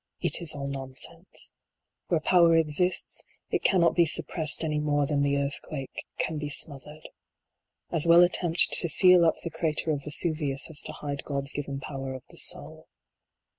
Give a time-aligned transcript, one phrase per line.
[0.19, 1.51] It is all nonsense.
[2.07, 7.07] Where power exists, it cannot be suppressed any more than the earthquake can be smothered.
[7.91, 11.51] As well attempt to seal up the crater of Vesuvius as to hide God s
[11.51, 12.87] given power of the soul.